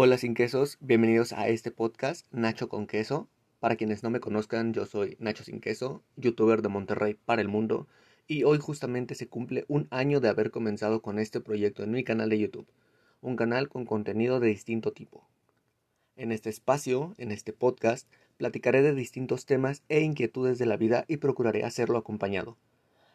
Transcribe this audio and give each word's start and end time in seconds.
Hola 0.00 0.16
sin 0.16 0.34
quesos, 0.34 0.78
bienvenidos 0.80 1.32
a 1.32 1.48
este 1.48 1.72
podcast 1.72 2.24
Nacho 2.30 2.68
con 2.68 2.86
queso. 2.86 3.28
Para 3.58 3.74
quienes 3.74 4.04
no 4.04 4.10
me 4.10 4.20
conozcan, 4.20 4.72
yo 4.72 4.86
soy 4.86 5.16
Nacho 5.18 5.42
sin 5.42 5.60
queso, 5.60 6.04
youtuber 6.14 6.62
de 6.62 6.68
Monterrey 6.68 7.14
para 7.14 7.42
el 7.42 7.48
mundo, 7.48 7.88
y 8.28 8.44
hoy 8.44 8.58
justamente 8.58 9.16
se 9.16 9.26
cumple 9.26 9.64
un 9.66 9.88
año 9.90 10.20
de 10.20 10.28
haber 10.28 10.52
comenzado 10.52 11.02
con 11.02 11.18
este 11.18 11.40
proyecto 11.40 11.82
en 11.82 11.90
mi 11.90 12.04
canal 12.04 12.28
de 12.28 12.38
YouTube, 12.38 12.68
un 13.22 13.34
canal 13.34 13.68
con 13.68 13.86
contenido 13.86 14.38
de 14.38 14.46
distinto 14.46 14.92
tipo. 14.92 15.26
En 16.14 16.30
este 16.30 16.48
espacio, 16.48 17.16
en 17.18 17.32
este 17.32 17.52
podcast, 17.52 18.08
platicaré 18.36 18.82
de 18.82 18.94
distintos 18.94 19.46
temas 19.46 19.82
e 19.88 20.02
inquietudes 20.02 20.58
de 20.58 20.66
la 20.66 20.76
vida 20.76 21.06
y 21.08 21.16
procuraré 21.16 21.64
hacerlo 21.64 21.98
acompañado. 21.98 22.56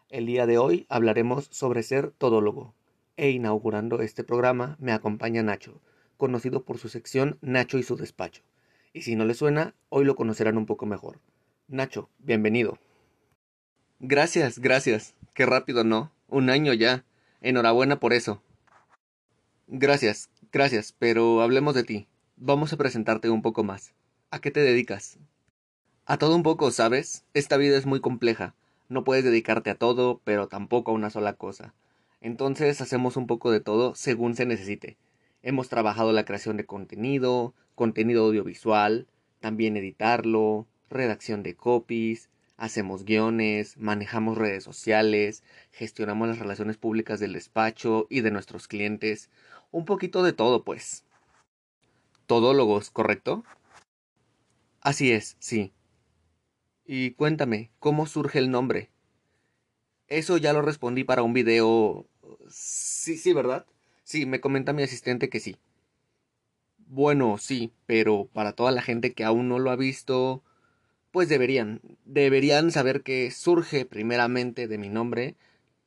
El 0.10 0.26
día 0.26 0.46
de 0.46 0.58
hoy 0.58 0.86
hablaremos 0.90 1.48
sobre 1.50 1.82
ser 1.82 2.12
todólogo, 2.12 2.74
e 3.16 3.30
inaugurando 3.30 4.02
este 4.02 4.26
programa 4.26 4.76
me 4.82 4.92
acompaña 4.92 5.44
Nacho, 5.44 5.80
conocido 6.18 6.64
por 6.64 6.78
su 6.78 6.90
sección 6.90 7.38
Nacho 7.42 7.78
y 7.78 7.84
su 7.84 7.96
despacho. 7.96 8.44
Y 8.94 9.02
si 9.02 9.16
no 9.16 9.26
le 9.26 9.34
suena, 9.34 9.74
hoy 9.90 10.06
lo 10.06 10.16
conocerán 10.16 10.58
un 10.58 10.66
poco 10.66 10.86
mejor. 10.86 11.20
Nacho, 11.68 12.10
bienvenido. 12.20 12.78
Gracias, 14.00 14.60
gracias. 14.60 15.16
Qué 15.34 15.46
rápido, 15.46 15.84
¿no? 15.84 16.12
Un 16.28 16.50
año 16.50 16.74
ya. 16.74 17.06
Enhorabuena 17.42 18.00
por 18.00 18.14
eso. 18.14 18.42
Gracias, 19.68 20.30
gracias, 20.52 20.94
pero 20.98 21.42
hablemos 21.42 21.74
de 21.74 21.84
ti. 21.84 22.08
Vamos 22.36 22.74
a 22.74 22.78
presentarte 22.78 23.30
un 23.30 23.42
poco 23.42 23.64
más. 23.64 23.94
¿A 24.30 24.40
qué 24.40 24.52
te 24.52 24.60
dedicas? 24.60 25.18
A 26.06 26.18
todo 26.18 26.36
un 26.36 26.44
poco, 26.44 26.70
¿sabes? 26.72 27.26
Esta 27.34 27.58
vida 27.58 27.78
es 27.78 27.86
muy 27.86 28.02
compleja. 28.02 28.56
No 28.90 29.04
puedes 29.04 29.24
dedicarte 29.24 29.70
a 29.70 29.76
todo, 29.76 30.22
pero 30.24 30.48
tampoco 30.48 30.92
a 30.92 30.96
una 30.96 31.10
sola 31.10 31.34
cosa. 31.34 31.74
Entonces 32.20 32.82
hacemos 32.82 33.18
un 33.18 33.26
poco 33.26 33.52
de 33.52 33.62
todo 33.62 33.96
según 33.96 34.36
se 34.36 34.46
necesite. 34.46 34.98
Hemos 35.44 35.68
trabajado 35.68 36.14
la 36.14 36.24
creación 36.24 36.56
de 36.56 36.66
contenido, 36.66 37.54
contenido 37.76 38.26
audiovisual, 38.26 39.08
también 39.42 39.76
editarlo, 39.76 40.68
redacción 40.90 41.44
de 41.44 41.54
copies, 41.54 42.30
hacemos 42.56 43.04
guiones, 43.04 43.76
manejamos 43.78 44.38
redes 44.38 44.64
sociales, 44.64 45.44
gestionamos 45.72 46.30
las 46.30 46.40
relaciones 46.40 46.78
públicas 46.78 47.20
del 47.20 47.34
despacho 47.34 48.08
y 48.10 48.22
de 48.22 48.32
nuestros 48.32 48.70
clientes, 48.70 49.30
un 49.70 49.84
poquito 49.84 50.24
de 50.24 50.32
todo 50.32 50.64
pues. 50.64 51.04
Todólogos, 52.26 52.90
¿correcto? 52.90 53.44
Así 54.80 55.12
es, 55.12 55.36
sí. 55.40 55.74
Y 56.86 57.12
cuéntame, 57.12 57.70
¿cómo 57.80 58.06
surge 58.06 58.40
el 58.40 58.50
nombre? 58.50 58.92
Eso 60.08 60.38
ya 60.38 60.54
lo 60.54 60.62
respondí 60.62 61.04
para 61.04 61.22
un 61.22 61.34
video... 61.34 62.08
Sí, 62.48 63.18
sí, 63.18 63.34
¿verdad? 63.34 63.66
Sí, 64.14 64.28
me 64.28 64.40
comenta 64.40 64.74
mi 64.74 64.84
asistente 64.84 65.28
que 65.28 65.40
sí. 65.40 65.58
Bueno, 66.86 67.40
sí, 67.40 67.74
pero 67.88 68.30
para 68.32 68.52
toda 68.52 68.72
la 68.72 68.84
gente 68.84 69.14
que 69.14 69.24
aún 69.24 69.50
no 69.50 69.58
lo 69.58 69.72
ha 69.72 69.76
visto, 69.76 70.44
pues 71.10 71.30
deberían, 71.30 71.82
deberían 72.06 72.70
saber 72.70 73.02
que 73.02 73.32
surge 73.32 73.88
primeramente 73.88 74.68
de 74.68 74.78
mi 74.78 74.90
nombre, 74.90 75.36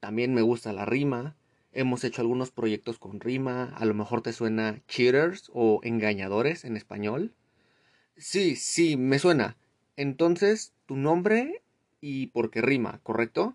también 0.01 0.35
me 0.35 0.43
gusta 0.43 0.73
la 0.73 0.85
rima, 0.85 1.37
hemos 1.71 2.03
hecho 2.03 2.21
algunos 2.21 2.51
proyectos 2.51 2.99
con 2.99 3.21
rima, 3.21 3.73
a 3.77 3.85
lo 3.85 3.95
mejor 3.95 4.23
te 4.23 4.33
suena 4.33 4.83
cheaters 4.89 5.49
o 5.55 5.79
engañadores 5.85 6.65
en 6.65 6.77
español. 6.77 7.33
Sí, 8.17 8.57
sí, 8.57 8.97
me 8.97 9.21
suena. 9.21 9.57
Entonces, 9.95 10.73
tu 10.87 10.97
nombre 10.97 11.63
y 12.01 12.27
por 12.27 12.51
qué 12.51 12.61
rima, 12.61 12.99
¿correcto? 13.05 13.55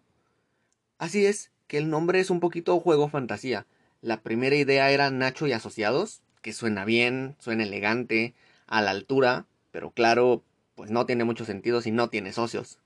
Así 0.98 1.26
es, 1.26 1.52
que 1.68 1.78
el 1.78 1.90
nombre 1.90 2.22
es 2.22 2.30
un 2.30 2.40
poquito 2.40 2.80
juego 2.80 3.10
fantasía. 3.10 3.68
La 4.02 4.24
primera 4.24 4.56
idea 4.56 4.90
era 4.90 5.12
Nacho 5.12 5.46
y 5.46 5.52
Asociados, 5.52 6.24
que 6.42 6.54
suena 6.54 6.86
bien, 6.86 7.36
suena 7.38 7.64
elegante, 7.64 8.34
a 8.66 8.82
la 8.82 8.90
altura, 8.90 9.46
pero 9.70 9.92
claro, 9.92 10.44
pues 10.74 10.90
no 10.90 11.06
tiene 11.06 11.24
mucho 11.24 11.46
sentido 11.46 11.82
si 11.82 11.92
no 11.92 12.10
tiene 12.10 12.34
socios. 12.34 12.80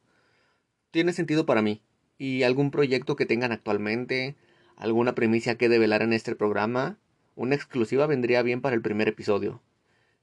Tiene 0.91 1.13
sentido 1.13 1.45
para 1.45 1.61
mí. 1.61 1.81
¿Y 2.17 2.43
algún 2.43 2.69
proyecto 2.69 3.15
que 3.15 3.25
tengan 3.25 3.53
actualmente? 3.53 4.35
¿Alguna 4.75 5.15
primicia 5.15 5.57
que 5.57 5.69
develar 5.69 6.01
en 6.01 6.11
este 6.11 6.35
programa? 6.35 6.97
Una 7.35 7.55
exclusiva 7.55 8.07
vendría 8.07 8.41
bien 8.41 8.59
para 8.59 8.75
el 8.75 8.81
primer 8.81 9.07
episodio. 9.07 9.61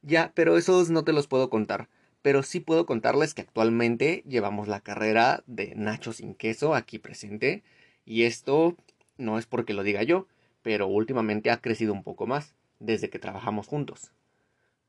Ya, 0.03 0.33
pero 0.35 0.59
esos 0.59 0.91
no 0.91 1.05
te 1.05 1.15
los 1.15 1.27
puedo 1.27 1.49
contar. 1.49 1.89
Pero 2.21 2.43
sí 2.43 2.61
puedo 2.61 2.85
contarles 2.85 3.33
que 3.33 3.41
actualmente 3.41 4.25
llevamos 4.29 4.69
la 4.69 4.81
carrera 4.81 5.43
de 5.47 5.75
Nacho 5.75 6.13
sin 6.13 6.35
queso 6.35 6.75
aquí 6.75 6.99
presente. 6.99 7.63
Y 8.05 8.25
esto 8.25 8.77
no 9.17 9.39
es 9.39 9.47
porque 9.47 9.73
lo 9.73 9.83
diga 9.83 10.03
yo, 10.03 10.27
pero 10.63 10.87
últimamente 10.87 11.51
ha 11.51 11.61
crecido 11.61 11.93
un 11.93 12.03
poco 12.03 12.27
más 12.27 12.55
desde 12.79 13.11
que 13.11 13.19
trabajamos 13.19 13.67
juntos. 13.67 14.13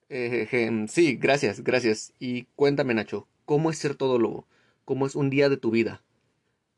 Eh, 0.09 0.85
sí, 0.87 1.15
gracias, 1.15 1.63
gracias. 1.63 2.13
Y 2.19 2.43
cuéntame, 2.55 2.93
Nacho, 2.93 3.27
¿cómo 3.45 3.69
es 3.69 3.77
ser 3.77 3.95
todólogo? 3.95 4.45
¿Cómo 4.85 5.05
es 5.05 5.15
un 5.15 5.29
día 5.29 5.49
de 5.49 5.57
tu 5.57 5.71
vida? 5.71 6.01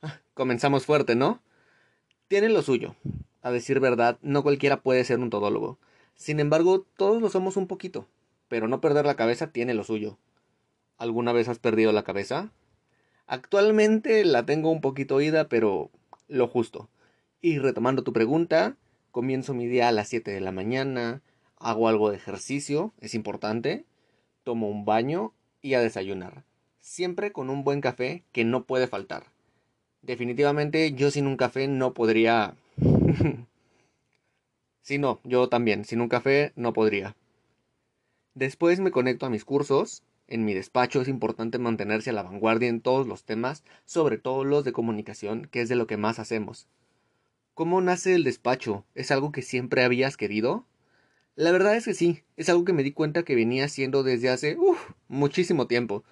Ah, 0.02 0.20
comenzamos 0.34 0.86
fuerte, 0.86 1.16
¿no? 1.16 1.42
Tiene 2.28 2.50
lo 2.50 2.62
suyo. 2.62 2.96
A 3.42 3.52
decir 3.52 3.80
verdad, 3.80 4.18
no 4.22 4.44
cualquiera 4.44 4.82
puede 4.82 5.04
ser 5.04 5.20
un 5.20 5.30
todólogo. 5.30 5.80
Sin 6.16 6.40
embargo, 6.40 6.86
todos 6.98 7.22
lo 7.22 7.30
somos 7.30 7.58
un 7.58 7.68
poquito. 7.68 8.08
Pero 8.48 8.68
no 8.68 8.80
perder 8.80 9.06
la 9.06 9.16
cabeza 9.16 9.52
tiene 9.52 9.74
lo 9.74 9.84
suyo. 9.84 10.18
¿Alguna 10.98 11.34
vez 11.34 11.50
has 11.50 11.60
perdido 11.60 11.92
la 11.92 12.04
cabeza? 12.04 12.52
Actualmente 13.28 14.24
la 14.24 14.46
tengo 14.46 14.70
un 14.72 14.82
poquito 14.82 15.16
oída, 15.16 15.50
pero 15.50 15.90
lo 16.28 16.48
justo. 16.48 16.90
Y 17.42 17.60
retomando 17.60 18.04
tu 18.04 18.14
pregunta, 18.14 18.78
comienzo 19.16 19.54
mi 19.54 19.66
día 19.66 19.88
a 19.88 19.94
las 19.94 20.10
7 20.10 20.30
de 20.30 20.42
la 20.42 20.52
mañana, 20.52 21.22
hago 21.56 21.88
algo 21.88 22.10
de 22.10 22.18
ejercicio, 22.18 22.92
es 23.00 23.16
importante, 23.16 23.86
tomo 24.44 24.68
un 24.68 24.84
baño 24.84 25.32
y 25.62 25.76
a 25.76 25.80
desayunar. 25.80 26.44
Siempre 26.82 27.32
con 27.32 27.50
un 27.50 27.64
buen 27.64 27.80
café 27.80 28.24
que 28.34 28.44
no 28.44 28.66
puede 28.66 28.88
faltar. 28.88 29.24
Definitivamente 30.02 30.92
yo 30.92 31.12
sin 31.12 31.28
un 31.28 31.38
café 31.38 31.70
no 31.70 31.94
podría... 31.94 32.56
sí, 34.82 34.98
no, 34.98 35.22
yo 35.24 35.48
también, 35.48 35.86
sin 35.86 36.02
un 36.02 36.10
café 36.10 36.52
no 36.58 36.74
podría. 36.74 37.16
Después 38.34 38.82
me 38.82 38.92
conecto 38.92 39.26
a 39.26 39.30
mis 39.30 39.46
cursos. 39.46 40.04
En 40.28 40.44
mi 40.44 40.54
despacho 40.54 41.00
es 41.02 41.08
importante 41.08 41.58
mantenerse 41.58 42.10
a 42.10 42.14
la 42.14 42.24
vanguardia 42.24 42.68
en 42.68 42.82
todos 42.82 43.08
los 43.08 43.24
temas, 43.24 43.64
sobre 43.86 44.18
todo 44.18 44.44
los 44.44 44.66
de 44.66 44.74
comunicación, 44.74 45.48
que 45.50 45.62
es 45.62 45.70
de 45.70 45.78
lo 45.78 45.88
que 45.88 45.96
más 45.96 46.20
hacemos. 46.20 46.68
¿Cómo 47.56 47.80
nace 47.80 48.14
el 48.16 48.26
despacho? 48.26 48.84
¿Es 48.96 49.12
algo 49.12 49.32
que 49.32 49.42
siempre 49.42 49.86
habías 49.86 50.18
querido? 50.18 50.66
La 51.38 51.54
verdad 51.54 51.78
es 51.78 51.86
que 51.86 51.94
sí, 51.94 52.22
es 52.36 52.50
algo 52.50 52.66
que 52.66 52.74
me 52.74 52.84
di 52.84 52.92
cuenta 52.92 53.24
que 53.24 53.34
venía 53.34 53.64
haciendo 53.64 54.04
desde 54.04 54.28
hace 54.28 54.58
muchísimo 55.08 55.66
tiempo. 55.66 56.04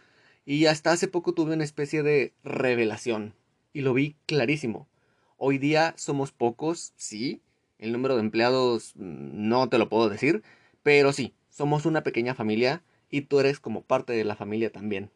Y 0.46 0.68
hasta 0.68 0.94
hace 0.94 1.10
poco 1.10 1.34
tuve 1.34 1.54
una 1.54 1.66
especie 1.66 2.02
de 2.02 2.32
revelación. 2.46 3.34
Y 3.74 3.82
lo 3.82 3.94
vi 3.94 4.16
clarísimo. 4.26 4.88
Hoy 5.36 5.58
día 5.58 5.94
somos 5.98 6.32
pocos, 6.32 6.94
sí. 6.96 7.42
El 7.78 7.92
número 7.92 8.16
de 8.16 8.22
empleados 8.22 8.94
mm, 8.96 9.50
no 9.50 9.68
te 9.68 9.78
lo 9.78 9.90
puedo 9.90 10.08
decir. 10.08 10.44
Pero 10.82 11.12
sí, 11.12 11.34
somos 11.50 11.86
una 11.86 12.04
pequeña 12.04 12.36
familia 12.36 12.84
y 13.10 13.24
tú 13.24 13.42
eres 13.42 13.60
como 13.60 13.82
parte 13.82 14.14
de 14.14 14.24
la 14.24 14.38
familia 14.38 14.72
también. 14.72 15.12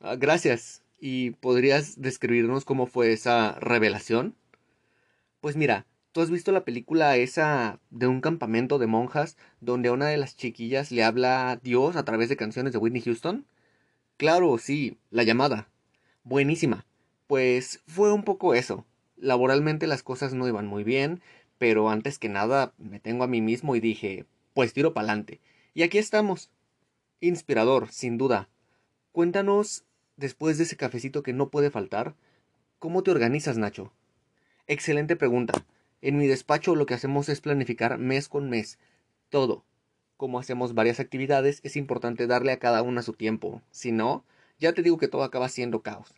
Ah, 0.00 0.16
gracias. 0.16 0.82
¿Y 0.98 1.30
podrías 1.30 2.00
describirnos 2.02 2.64
cómo 2.64 2.88
fue 2.88 3.12
esa 3.12 3.52
revelación? 3.60 4.34
Pues 5.44 5.56
mira, 5.56 5.84
¿tú 6.12 6.22
has 6.22 6.30
visto 6.30 6.52
la 6.52 6.64
película 6.64 7.18
esa 7.18 7.78
de 7.90 8.06
un 8.06 8.22
campamento 8.22 8.78
de 8.78 8.86
monjas 8.86 9.36
donde 9.60 9.90
a 9.90 9.92
una 9.92 10.06
de 10.06 10.16
las 10.16 10.38
chiquillas 10.38 10.90
le 10.90 11.04
habla 11.04 11.50
a 11.50 11.56
Dios 11.56 11.96
a 11.96 12.04
través 12.06 12.30
de 12.30 12.36
canciones 12.38 12.72
de 12.72 12.78
Whitney 12.78 13.02
Houston? 13.02 13.44
Claro, 14.16 14.56
sí, 14.56 14.96
la 15.10 15.22
llamada. 15.22 15.68
Buenísima. 16.22 16.86
Pues 17.26 17.82
fue 17.86 18.10
un 18.10 18.22
poco 18.22 18.54
eso. 18.54 18.86
Laboralmente 19.18 19.86
las 19.86 20.02
cosas 20.02 20.32
no 20.32 20.48
iban 20.48 20.66
muy 20.66 20.82
bien, 20.82 21.20
pero 21.58 21.90
antes 21.90 22.18
que 22.18 22.30
nada 22.30 22.72
me 22.78 22.98
tengo 22.98 23.22
a 23.22 23.28
mí 23.28 23.42
mismo 23.42 23.76
y 23.76 23.80
dije, 23.80 24.24
pues 24.54 24.72
tiro 24.72 24.94
pa'lante. 24.94 25.42
Y 25.74 25.82
aquí 25.82 25.98
estamos. 25.98 26.48
Inspirador, 27.20 27.92
sin 27.92 28.16
duda. 28.16 28.48
Cuéntanos, 29.12 29.84
después 30.16 30.56
de 30.56 30.64
ese 30.64 30.78
cafecito 30.78 31.22
que 31.22 31.34
no 31.34 31.50
puede 31.50 31.70
faltar, 31.70 32.14
¿cómo 32.78 33.02
te 33.02 33.10
organizas, 33.10 33.58
Nacho? 33.58 33.92
Excelente 34.66 35.14
pregunta. 35.14 35.52
En 36.00 36.16
mi 36.16 36.26
despacho 36.26 36.74
lo 36.74 36.86
que 36.86 36.94
hacemos 36.94 37.28
es 37.28 37.42
planificar 37.42 37.98
mes 37.98 38.30
con 38.30 38.48
mes. 38.48 38.78
Todo. 39.28 39.66
Como 40.16 40.38
hacemos 40.38 40.72
varias 40.72 41.00
actividades, 41.00 41.60
es 41.64 41.76
importante 41.76 42.26
darle 42.26 42.52
a 42.52 42.58
cada 42.58 42.80
una 42.80 43.02
su 43.02 43.12
tiempo. 43.12 43.60
Si 43.70 43.92
no, 43.92 44.24
ya 44.58 44.72
te 44.72 44.82
digo 44.82 44.96
que 44.96 45.08
todo 45.08 45.22
acaba 45.22 45.50
siendo 45.50 45.82
caos. 45.82 46.14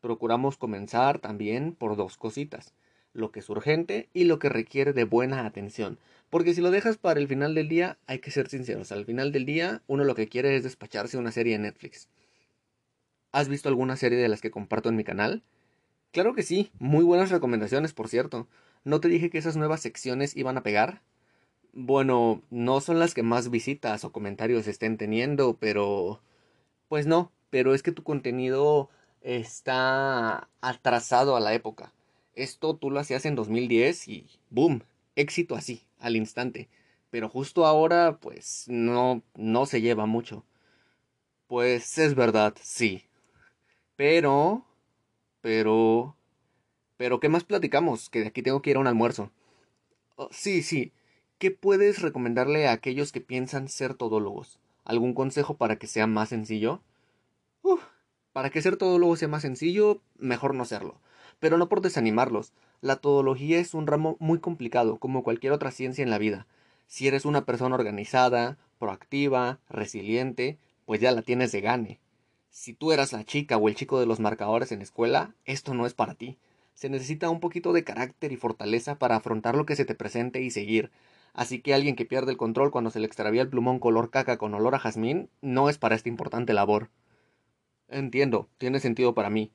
Procuramos 0.00 0.56
comenzar 0.56 1.20
también 1.20 1.72
por 1.72 1.94
dos 1.94 2.16
cositas. 2.16 2.74
Lo 3.12 3.30
que 3.30 3.38
es 3.38 3.48
urgente 3.48 4.08
y 4.12 4.24
lo 4.24 4.40
que 4.40 4.48
requiere 4.48 4.92
de 4.92 5.04
buena 5.04 5.46
atención. 5.46 6.00
Porque 6.30 6.52
si 6.52 6.60
lo 6.60 6.72
dejas 6.72 6.96
para 6.96 7.20
el 7.20 7.28
final 7.28 7.54
del 7.54 7.68
día, 7.68 7.96
hay 8.08 8.18
que 8.18 8.32
ser 8.32 8.48
sinceros. 8.48 8.90
Al 8.90 9.04
final 9.04 9.30
del 9.30 9.46
día, 9.46 9.82
uno 9.86 10.02
lo 10.02 10.16
que 10.16 10.28
quiere 10.28 10.56
es 10.56 10.64
despacharse 10.64 11.16
una 11.16 11.30
serie 11.30 11.54
en 11.54 11.62
Netflix. 11.62 12.08
¿Has 13.30 13.48
visto 13.48 13.68
alguna 13.68 13.94
serie 13.96 14.18
de 14.18 14.28
las 14.28 14.40
que 14.40 14.50
comparto 14.50 14.88
en 14.88 14.96
mi 14.96 15.04
canal? 15.04 15.44
Claro 16.14 16.32
que 16.32 16.44
sí, 16.44 16.70
muy 16.78 17.02
buenas 17.02 17.32
recomendaciones, 17.32 17.92
por 17.92 18.08
cierto. 18.08 18.46
¿No 18.84 19.00
te 19.00 19.08
dije 19.08 19.30
que 19.30 19.38
esas 19.38 19.56
nuevas 19.56 19.80
secciones 19.80 20.36
iban 20.36 20.56
a 20.56 20.62
pegar? 20.62 21.02
Bueno, 21.72 22.40
no 22.50 22.80
son 22.80 23.00
las 23.00 23.14
que 23.14 23.24
más 23.24 23.50
visitas 23.50 24.04
o 24.04 24.12
comentarios 24.12 24.68
estén 24.68 24.96
teniendo, 24.96 25.56
pero... 25.58 26.20
Pues 26.86 27.08
no, 27.08 27.32
pero 27.50 27.74
es 27.74 27.82
que 27.82 27.90
tu 27.90 28.04
contenido 28.04 28.90
está 29.22 30.48
atrasado 30.60 31.34
a 31.34 31.40
la 31.40 31.52
época. 31.52 31.92
Esto 32.36 32.76
tú 32.76 32.92
lo 32.92 33.00
hacías 33.00 33.24
en 33.26 33.34
2010 33.34 34.06
y 34.06 34.26
¡boom! 34.50 34.84
Éxito 35.16 35.56
así, 35.56 35.82
al 35.98 36.14
instante. 36.14 36.68
Pero 37.10 37.28
justo 37.28 37.66
ahora, 37.66 38.18
pues 38.20 38.66
no, 38.68 39.24
no 39.34 39.66
se 39.66 39.80
lleva 39.80 40.06
mucho. 40.06 40.44
Pues 41.48 41.98
es 41.98 42.14
verdad, 42.14 42.54
sí. 42.62 43.02
Pero... 43.96 44.64
Pero... 45.44 46.16
Pero, 46.96 47.20
¿qué 47.20 47.28
más 47.28 47.44
platicamos? 47.44 48.08
Que 48.08 48.20
de 48.20 48.28
aquí 48.28 48.40
tengo 48.40 48.62
que 48.62 48.70
ir 48.70 48.78
a 48.78 48.80
un 48.80 48.86
almuerzo. 48.86 49.30
Oh, 50.16 50.30
sí, 50.30 50.62
sí. 50.62 50.94
¿Qué 51.36 51.50
puedes 51.50 52.00
recomendarle 52.00 52.66
a 52.66 52.72
aquellos 52.72 53.12
que 53.12 53.20
piensan 53.20 53.68
ser 53.68 53.92
todólogos? 53.92 54.58
¿Algún 54.86 55.12
consejo 55.12 55.58
para 55.58 55.76
que 55.76 55.86
sea 55.86 56.06
más 56.06 56.30
sencillo? 56.30 56.80
Uf, 57.60 57.82
para 58.32 58.48
que 58.48 58.62
ser 58.62 58.78
todólogo 58.78 59.16
sea 59.16 59.28
más 59.28 59.42
sencillo, 59.42 60.00
mejor 60.16 60.54
no 60.54 60.64
serlo. 60.64 60.98
Pero 61.40 61.58
no 61.58 61.68
por 61.68 61.82
desanimarlos. 61.82 62.54
La 62.80 62.96
todología 62.96 63.58
es 63.58 63.74
un 63.74 63.86
ramo 63.86 64.16
muy 64.20 64.38
complicado, 64.38 64.96
como 64.96 65.22
cualquier 65.22 65.52
otra 65.52 65.72
ciencia 65.72 66.02
en 66.02 66.08
la 66.08 66.16
vida. 66.16 66.46
Si 66.86 67.06
eres 67.06 67.26
una 67.26 67.44
persona 67.44 67.74
organizada, 67.74 68.56
proactiva, 68.78 69.60
resiliente, 69.68 70.56
pues 70.86 71.02
ya 71.02 71.12
la 71.12 71.20
tienes 71.20 71.52
de 71.52 71.60
gane. 71.60 72.00
Si 72.56 72.72
tú 72.72 72.92
eras 72.92 73.12
la 73.12 73.24
chica 73.24 73.56
o 73.56 73.68
el 73.68 73.74
chico 73.74 73.98
de 73.98 74.06
los 74.06 74.20
marcadores 74.20 74.70
en 74.70 74.80
escuela, 74.80 75.34
esto 75.44 75.74
no 75.74 75.86
es 75.86 75.92
para 75.92 76.14
ti. 76.14 76.38
Se 76.72 76.88
necesita 76.88 77.28
un 77.28 77.40
poquito 77.40 77.72
de 77.72 77.82
carácter 77.82 78.30
y 78.30 78.36
fortaleza 78.36 78.96
para 78.96 79.16
afrontar 79.16 79.56
lo 79.56 79.66
que 79.66 79.74
se 79.74 79.84
te 79.84 79.96
presente 79.96 80.40
y 80.40 80.52
seguir. 80.52 80.92
Así 81.32 81.60
que 81.60 81.74
alguien 81.74 81.96
que 81.96 82.06
pierde 82.06 82.30
el 82.30 82.36
control 82.36 82.70
cuando 82.70 82.90
se 82.90 83.00
le 83.00 83.06
extravía 83.06 83.42
el 83.42 83.48
plumón 83.48 83.80
color 83.80 84.10
caca 84.10 84.38
con 84.38 84.54
olor 84.54 84.76
a 84.76 84.78
jazmín 84.78 85.28
no 85.42 85.68
es 85.68 85.78
para 85.78 85.96
esta 85.96 86.08
importante 86.08 86.52
labor. 86.52 86.90
Entiendo, 87.88 88.48
tiene 88.56 88.78
sentido 88.78 89.14
para 89.16 89.30
mí. 89.30 89.50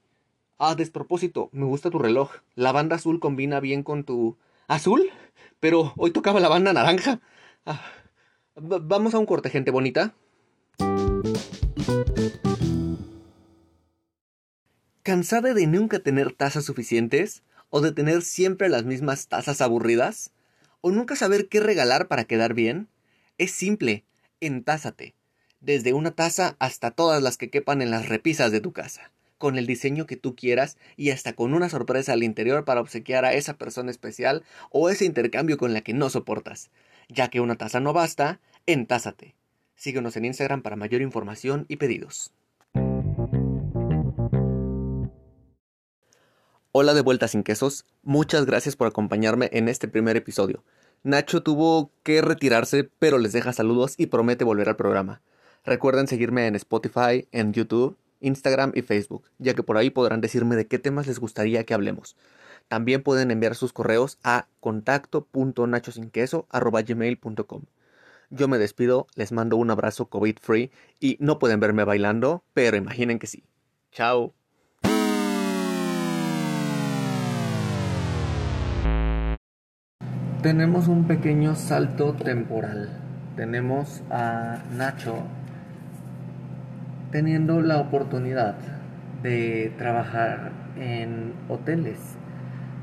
Ah, 0.58 0.76
despropósito, 0.76 1.48
me 1.54 1.66
gusta 1.66 1.90
tu 1.90 2.00
reloj. 2.00 2.32
La 2.56 2.74
banda 2.74 2.98
azul 2.98 3.22
combina 3.22 3.62
bien 3.62 3.82
con 3.82 4.04
tu... 4.04 4.38
¿Azul? 4.68 5.10
Pero 5.62 5.94
hoy 5.96 6.12
tocaba 6.12 6.42
la 6.42 6.50
banda 6.50 6.74
naranja. 6.74 7.22
Ah, 7.66 7.82
vamos 8.56 9.14
a 9.14 9.20
un 9.20 9.26
corte, 9.26 9.50
gente 9.50 9.72
bonita. 9.72 10.14
¿Cansada 15.10 15.56
de 15.56 15.66
nunca 15.66 15.98
tener 15.98 16.34
tazas 16.34 16.66
suficientes? 16.66 17.42
¿O 17.72 17.82
de 17.82 17.92
tener 17.92 18.22
siempre 18.22 18.70
las 18.70 18.84
mismas 18.84 19.28
tazas 19.28 19.60
aburridas? 19.60 20.30
¿O 20.82 20.92
nunca 20.92 21.16
saber 21.16 21.48
qué 21.48 21.60
regalar 21.60 22.08
para 22.08 22.26
quedar 22.26 22.54
bien? 22.54 22.90
Es 23.40 23.50
simple, 23.50 24.06
entázate. 24.40 25.16
Desde 25.62 25.94
una 25.94 26.12
taza 26.12 26.56
hasta 26.60 26.92
todas 26.92 27.24
las 27.24 27.38
que 27.38 27.50
quepan 27.50 27.82
en 27.82 27.90
las 27.90 28.08
repisas 28.08 28.52
de 28.52 28.62
tu 28.62 28.72
casa, 28.72 29.12
con 29.40 29.58
el 29.58 29.66
diseño 29.66 30.06
que 30.06 30.16
tú 30.16 30.36
quieras 30.36 30.78
y 30.96 31.10
hasta 31.10 31.34
con 31.34 31.56
una 31.56 31.70
sorpresa 31.70 32.14
al 32.14 32.22
interior 32.22 32.64
para 32.64 32.80
obsequiar 32.80 33.26
a 33.26 33.34
esa 33.34 33.58
persona 33.58 33.90
especial 33.90 34.44
o 34.70 34.92
ese 34.92 35.06
intercambio 35.06 35.58
con 35.58 35.74
la 35.74 35.82
que 35.82 35.96
no 35.96 36.12
soportas. 36.12 36.70
Ya 37.08 37.30
que 37.30 37.40
una 37.40 37.56
taza 37.56 37.80
no 37.80 37.94
basta, 37.94 38.42
entázate. 38.68 39.34
Síguenos 39.76 40.16
en 40.18 40.26
Instagram 40.26 40.62
para 40.62 40.76
mayor 40.76 41.02
información 41.02 41.66
y 41.68 41.78
pedidos. 41.78 42.32
Hola 46.82 46.94
de 46.94 47.02
vuelta 47.02 47.28
sin 47.28 47.44
quesos, 47.44 47.84
muchas 48.04 48.46
gracias 48.46 48.78
por 48.78 48.88
acompañarme 48.88 49.50
en 49.52 49.68
este 49.68 49.90
primer 49.90 50.16
episodio. 50.16 50.64
Nacho 51.04 51.44
tuvo 51.44 51.92
que 52.04 52.22
retirarse, 52.22 52.90
pero 53.00 53.18
les 53.18 53.34
deja 53.34 53.52
saludos 53.52 53.96
y 53.98 54.06
promete 54.06 54.46
volver 54.46 54.70
al 54.70 54.78
programa. 54.78 55.22
Recuerden 55.66 56.08
seguirme 56.08 56.48
en 56.48 56.56
Spotify, 56.56 57.28
en 57.34 57.52
YouTube, 57.52 57.98
Instagram 58.22 58.72
y 58.76 58.82
Facebook, 58.82 59.26
ya 59.40 59.56
que 59.56 59.64
por 59.64 59.76
ahí 59.76 59.90
podrán 59.90 60.22
decirme 60.22 60.56
de 60.56 60.68
qué 60.68 60.80
temas 60.80 61.06
les 61.06 61.20
gustaría 61.20 61.66
que 61.66 61.74
hablemos. 61.74 62.16
También 62.70 63.04
pueden 63.04 63.30
enviar 63.30 63.56
sus 63.56 63.74
correos 63.74 64.18
a 64.24 64.48
contacto.nachosinqueso.com. 64.62 67.62
Yo 68.30 68.48
me 68.48 68.58
despido, 68.58 69.08
les 69.16 69.34
mando 69.34 69.58
un 69.58 69.70
abrazo 69.70 70.06
COVID 70.06 70.38
free 70.40 70.72
y 71.02 71.18
no 71.20 71.40
pueden 71.40 71.60
verme 71.60 71.84
bailando, 71.84 72.46
pero 72.54 72.78
imaginen 72.78 73.20
que 73.20 73.28
sí. 73.28 73.44
Chao. 73.92 74.34
Tenemos 80.42 80.88
un 80.88 81.04
pequeño 81.04 81.56
salto 81.56 82.14
temporal. 82.14 82.90
Tenemos 83.36 84.02
a 84.10 84.60
Nacho 84.78 85.24
teniendo 87.12 87.62
la 87.62 87.80
oportunidad 87.80 88.56
de 89.22 89.74
trabajar 89.78 90.52
en 90.78 91.34
hoteles. 91.50 92.16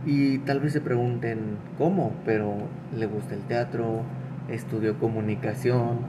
Y 0.04 0.38
tal 0.40 0.60
vez 0.60 0.74
se 0.74 0.82
pregunten 0.82 1.56
cómo, 1.78 2.12
pero 2.26 2.56
le 2.94 3.06
gusta 3.06 3.34
el 3.34 3.40
teatro, 3.42 4.02
estudió 4.50 4.98
comunicación. 4.98 6.00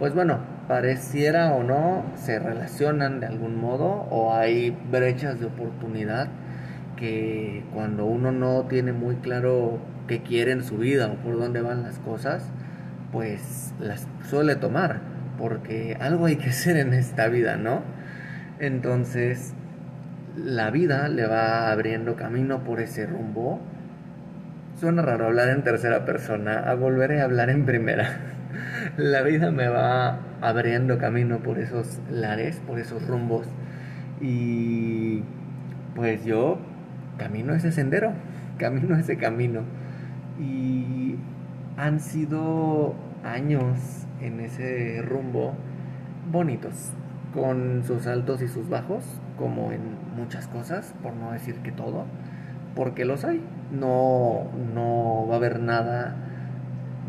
Pues 0.00 0.12
bueno, 0.12 0.40
pareciera 0.66 1.54
o 1.54 1.62
no, 1.62 2.02
se 2.16 2.40
relacionan 2.40 3.20
de 3.20 3.26
algún 3.26 3.60
modo 3.60 4.06
o 4.10 4.34
hay 4.34 4.76
brechas 4.90 5.38
de 5.38 5.46
oportunidad 5.46 6.28
que 6.96 7.64
cuando 7.72 8.06
uno 8.06 8.32
no 8.32 8.62
tiene 8.64 8.92
muy 8.92 9.16
claro 9.16 9.78
qué 10.06 10.22
quiere 10.22 10.52
en 10.52 10.62
su 10.62 10.78
vida 10.78 11.08
o 11.08 11.16
por 11.16 11.38
dónde 11.38 11.60
van 11.60 11.82
las 11.82 11.98
cosas, 11.98 12.50
pues 13.12 13.74
las 13.80 14.06
suele 14.28 14.56
tomar, 14.56 15.00
porque 15.38 15.96
algo 16.00 16.26
hay 16.26 16.36
que 16.36 16.50
hacer 16.50 16.76
en 16.76 16.94
esta 16.94 17.28
vida, 17.28 17.56
¿no? 17.56 17.82
Entonces, 18.58 19.54
la 20.36 20.70
vida 20.70 21.08
le 21.08 21.26
va 21.26 21.70
abriendo 21.70 22.16
camino 22.16 22.64
por 22.64 22.80
ese 22.80 23.06
rumbo. 23.06 23.60
Suena 24.78 25.02
raro 25.02 25.26
hablar 25.26 25.48
en 25.48 25.62
tercera 25.62 26.04
persona, 26.04 26.58
a 26.58 26.74
volveré 26.74 27.20
a 27.20 27.24
hablar 27.24 27.50
en 27.50 27.64
primera. 27.64 28.18
la 28.96 29.22
vida 29.22 29.50
me 29.50 29.68
va 29.68 30.18
abriendo 30.40 30.98
camino 30.98 31.38
por 31.38 31.58
esos 31.58 32.00
lares, 32.10 32.60
por 32.66 32.78
esos 32.78 33.06
rumbos. 33.06 33.46
Y 34.20 35.22
pues 35.94 36.24
yo 36.24 36.58
camino 37.18 37.54
ese 37.54 37.72
sendero, 37.72 38.12
camino 38.58 38.96
ese 38.96 39.16
camino. 39.16 39.62
Y 40.38 41.16
han 41.76 42.00
sido 42.00 42.94
años 43.24 44.06
en 44.20 44.40
ese 44.40 45.02
rumbo 45.02 45.54
bonitos, 46.30 46.92
con 47.34 47.84
sus 47.84 48.06
altos 48.06 48.42
y 48.42 48.48
sus 48.48 48.68
bajos, 48.68 49.04
como 49.38 49.72
en 49.72 49.80
muchas 50.16 50.48
cosas, 50.48 50.94
por 51.02 51.14
no 51.14 51.32
decir 51.32 51.56
que 51.56 51.72
todo, 51.72 52.04
porque 52.74 53.04
los 53.04 53.24
hay. 53.24 53.42
No, 53.72 54.44
no 54.74 55.26
va 55.28 55.34
a 55.34 55.36
haber 55.38 55.60
nada 55.60 56.14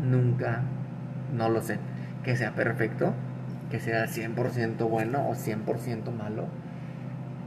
nunca, 0.02 0.62
no 1.36 1.48
lo 1.48 1.60
sé, 1.60 1.78
que 2.24 2.36
sea 2.36 2.54
perfecto, 2.54 3.14
que 3.70 3.80
sea 3.80 4.06
100% 4.06 4.88
bueno 4.88 5.28
o 5.28 5.34
100% 5.34 6.12
malo 6.12 6.46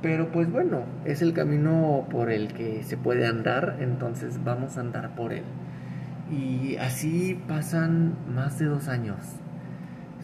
pero 0.02 0.32
pues 0.32 0.52
bueno, 0.52 0.82
es 1.06 1.22
el 1.22 1.34
camino 1.34 2.08
por 2.10 2.32
el 2.32 2.54
que 2.54 2.84
se 2.84 2.98
puede 2.98 3.28
andar, 3.28 3.78
entonces 3.82 4.44
vamos 4.44 4.78
a 4.78 4.82
andar 4.82 5.14
por 5.16 5.32
él. 5.32 5.44
Y 6.32 6.78
así 6.78 7.38
pasan 7.48 8.16
más 8.34 8.58
de 8.58 8.66
dos 8.66 8.88
años. 8.88 9.18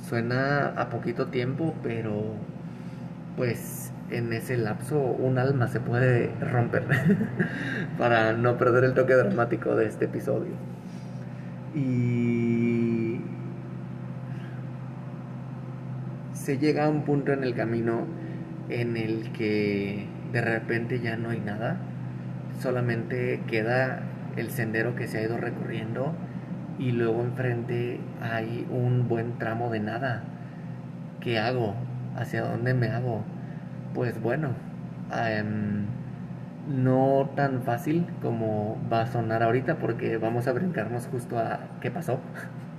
Suena 0.07 0.67
a 0.67 0.89
poquito 0.89 1.27
tiempo, 1.27 1.75
pero 1.83 2.35
pues 3.35 3.91
en 4.09 4.31
ese 4.31 4.55
lapso 4.55 4.97
un 4.99 5.37
alma 5.37 5.67
se 5.67 5.81
puede 5.81 6.31
romper 6.39 6.85
para 7.97 8.31
no 8.31 8.57
perder 8.57 8.85
el 8.85 8.93
toque 8.93 9.13
dramático 9.13 9.75
de 9.75 9.87
este 9.87 10.05
episodio. 10.05 10.53
Y 11.75 13.19
se 16.33 16.57
llega 16.57 16.85
a 16.85 16.89
un 16.89 17.03
punto 17.03 17.33
en 17.33 17.43
el 17.43 17.53
camino 17.53 18.05
en 18.69 18.95
el 18.95 19.33
que 19.33 20.07
de 20.31 20.41
repente 20.41 21.01
ya 21.01 21.17
no 21.17 21.31
hay 21.31 21.41
nada, 21.41 21.77
solamente 22.61 23.41
queda 23.47 24.03
el 24.37 24.51
sendero 24.51 24.95
que 24.95 25.07
se 25.07 25.17
ha 25.17 25.23
ido 25.23 25.37
recorriendo 25.37 26.13
y 26.79 26.91
luego 26.91 27.21
enfrente 27.23 27.99
hay 28.21 28.65
un 28.69 29.07
buen 29.07 29.37
tramo 29.39 29.69
de 29.69 29.79
nada. 29.79 30.23
¿Qué 31.19 31.39
hago? 31.39 31.75
¿Hacia 32.15 32.43
dónde 32.43 32.73
me 32.73 32.89
hago? 32.89 33.23
Pues 33.93 34.21
bueno, 34.21 34.49
em, 35.11 35.85
no 36.67 37.31
tan 37.35 37.63
fácil 37.63 38.05
como 38.21 38.77
va 38.91 39.01
a 39.01 39.07
sonar 39.07 39.41
ahorita 39.43 39.77
porque 39.77 40.17
vamos 40.17 40.47
a 40.47 40.51
brincarnos 40.53 41.07
justo 41.07 41.39
a 41.39 41.59
qué 41.81 41.91
pasó. 41.91 42.19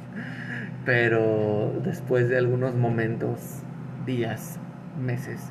Pero 0.84 1.80
después 1.84 2.28
de 2.28 2.38
algunos 2.38 2.74
momentos, 2.74 3.62
días, 4.06 4.58
meses, 4.98 5.50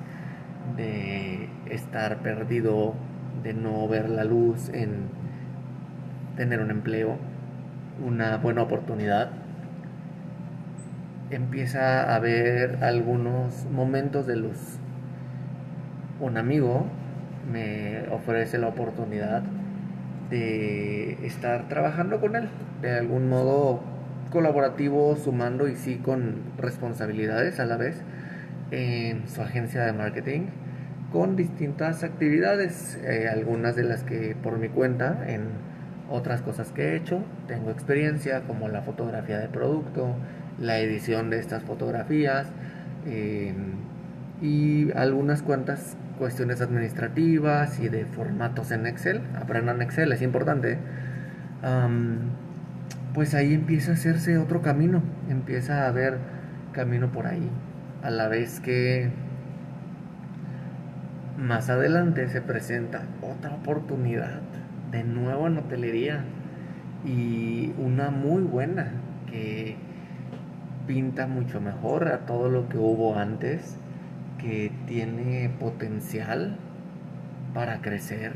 de 0.76 1.50
estar 1.70 2.18
perdido, 2.18 2.96
de 3.44 3.54
no 3.54 3.88
ver 3.88 4.10
la 4.10 4.24
luz, 4.24 4.70
en 4.70 5.10
tener 6.38 6.62
un 6.62 6.72
empleo, 6.72 7.18
una 8.06 8.38
buena 8.38 8.62
oportunidad, 8.62 9.32
empieza 11.30 12.04
a 12.04 12.16
haber 12.16 12.84
algunos 12.84 13.66
momentos 13.66 14.26
de 14.28 14.38
luz. 14.38 14.78
Un 16.20 16.38
amigo 16.38 16.86
me 17.52 18.08
ofrece 18.12 18.58
la 18.58 18.68
oportunidad 18.68 19.44
de 20.30 21.26
estar 21.26 21.68
trabajando 21.68 22.20
con 22.22 22.36
él, 22.36 22.50
de 22.82 22.98
algún 22.98 23.28
modo 23.28 23.82
colaborativo, 24.32 25.16
sumando 25.16 25.68
y 25.68 25.76
sí 25.76 25.98
con 25.98 26.36
responsabilidades 26.58 27.60
a 27.60 27.66
la 27.66 27.78
vez 27.78 28.02
en 28.72 29.28
su 29.28 29.42
agencia 29.42 29.84
de 29.86 29.94
marketing 29.94 30.48
con 31.12 31.36
distintas 31.36 32.04
actividades, 32.04 33.00
eh, 33.04 33.30
algunas 33.32 33.76
de 33.76 33.84
las 33.84 34.04
que 34.04 34.36
por 34.42 34.58
mi 34.58 34.70
cuenta, 34.70 35.26
en 35.28 35.44
otras 36.10 36.42
cosas 36.42 36.72
que 36.72 36.90
he 36.90 36.96
hecho, 36.96 37.22
tengo 37.48 37.72
experiencia 37.72 38.42
como 38.42 38.68
la 38.70 38.82
fotografía 38.82 39.40
de 39.40 39.48
producto, 39.48 40.16
la 40.60 40.80
edición 40.80 41.30
de 41.30 41.40
estas 41.40 41.64
fotografías 41.64 42.48
eh, 43.06 43.54
y 44.42 44.92
algunas 44.94 45.42
cuantas 45.42 45.98
cuestiones 46.18 46.62
administrativas 46.62 47.80
y 47.80 47.90
de 47.90 48.06
formatos 48.06 48.72
en 48.72 48.88
Excel. 48.88 49.22
Aprendan 49.40 49.82
Excel, 49.82 50.12
es 50.12 50.22
importante. 50.22 50.78
pues 53.14 53.34
ahí 53.34 53.54
empieza 53.54 53.92
a 53.92 53.94
hacerse 53.96 54.38
otro 54.38 54.62
camino, 54.62 55.02
empieza 55.30 55.86
a 55.86 55.88
haber 55.88 56.18
camino 56.72 57.12
por 57.12 57.28
ahí. 57.28 57.50
A 58.04 58.12
la 58.12 58.28
vez 58.28 58.60
que 58.60 59.10
más 61.38 61.70
adelante 61.70 62.28
se 62.28 62.42
presenta 62.42 63.04
otra 63.22 63.56
oportunidad, 63.56 64.42
de 64.92 65.04
nuevo 65.04 65.48
en 65.48 65.58
hotelería, 65.58 66.24
y 67.06 67.74
una 67.78 68.10
muy 68.10 68.42
buena 68.44 68.92
que 69.30 69.76
pinta 70.88 71.28
mucho 71.28 71.62
mejor 71.62 72.08
a 72.08 72.26
todo 72.26 72.50
lo 72.50 72.70
que 72.70 72.78
hubo 72.78 73.18
antes 73.18 73.78
que 74.38 74.72
tiene 74.88 75.50
potencial 75.60 76.58
para 77.54 77.82
crecer, 77.82 78.34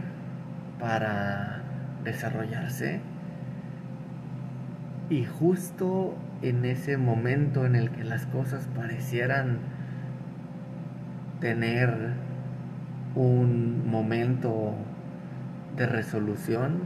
para 0.80 1.62
desarrollarse. 2.04 3.00
Y 5.10 5.26
justo 5.26 6.16
en 6.42 6.66
ese 6.66 6.98
momento 6.98 7.66
en 7.66 7.76
el 7.76 7.92
que 7.92 8.04
las 8.04 8.26
cosas 8.26 8.68
parecieran 8.76 9.60
tener 11.40 12.14
un 13.16 13.90
momento 13.90 14.74
de 15.78 15.86
resolución, 15.88 16.82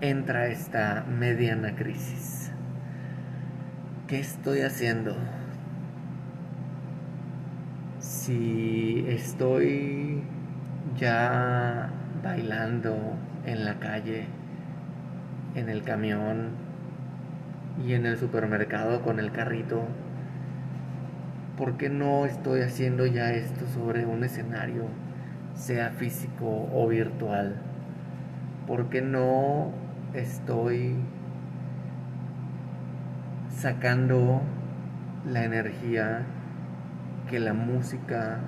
entra 0.00 0.46
esta 0.46 1.04
mediana 1.08 1.74
crisis. 1.74 2.52
¿Qué 4.06 4.20
estoy 4.20 4.62
haciendo? 4.62 5.16
si 8.28 9.04
estoy 9.08 10.22
ya 10.98 11.90
bailando 12.22 12.96
en 13.44 13.64
la 13.64 13.78
calle, 13.78 14.26
en 15.54 15.68
el 15.68 15.82
camión 15.82 16.50
y 17.86 17.94
en 17.94 18.06
el 18.06 18.16
supermercado 18.16 19.02
con 19.02 19.18
el 19.18 19.32
carrito, 19.32 19.82
¿por 21.56 21.76
qué 21.76 21.90
no 21.90 22.26
estoy 22.26 22.62
haciendo 22.62 23.06
ya 23.06 23.32
esto 23.32 23.66
sobre 23.68 24.06
un 24.06 24.24
escenario, 24.24 24.84
sea 25.58 25.90
físico 25.90 26.68
o 26.72 26.86
virtual? 26.86 27.56
¿Por 28.66 28.88
qué 28.88 29.02
no 29.02 29.72
estoy 30.14 30.94
sacando 33.50 34.40
la 35.26 35.44
energía 35.44 36.22
que 37.28 37.40
la 37.40 37.54
música 37.54 38.38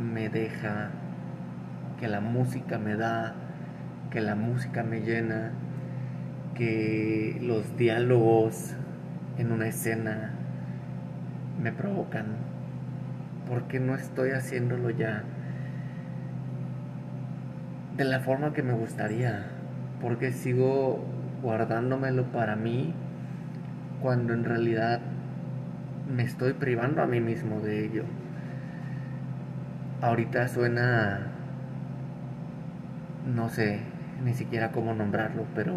me 0.00 0.28
deja, 0.28 0.90
que 2.00 2.08
la 2.08 2.20
música 2.20 2.78
me 2.78 2.96
da, 2.96 3.34
que 4.10 4.20
la 4.20 4.34
música 4.34 4.82
me 4.82 5.00
llena, 5.00 5.52
que 6.54 7.38
los 7.42 7.76
diálogos 7.76 8.74
en 9.36 9.52
una 9.52 9.68
escena 9.68 10.30
me 11.62 11.72
provocan. 11.72 12.26
¿Por 13.48 13.64
qué 13.64 13.80
no 13.80 13.94
estoy 13.94 14.30
haciéndolo 14.30 14.90
ya 14.90 15.24
de 17.96 18.04
la 18.04 18.20
forma 18.20 18.52
que 18.52 18.62
me 18.62 18.72
gustaría? 18.72 19.46
¿Por 20.00 20.18
qué 20.18 20.32
sigo 20.32 21.04
guardándomelo 21.42 22.24
para 22.32 22.56
mí 22.56 22.94
cuando 24.02 24.34
en 24.34 24.44
realidad 24.44 25.00
me 26.14 26.22
estoy 26.22 26.52
privando 26.52 27.02
a 27.02 27.06
mí 27.06 27.20
mismo 27.20 27.60
de 27.60 27.84
ello? 27.84 28.04
ahorita 30.04 30.48
suena, 30.48 31.20
no 33.34 33.48
sé 33.48 33.80
ni 34.22 34.34
siquiera 34.34 34.70
cómo 34.70 34.94
nombrarlo, 34.94 35.46
pero 35.54 35.74